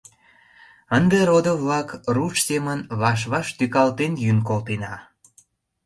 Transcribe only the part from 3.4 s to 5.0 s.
тӱкалтен йӱын колтена!